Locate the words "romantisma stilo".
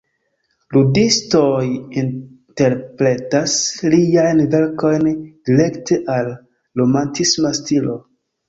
6.83-8.01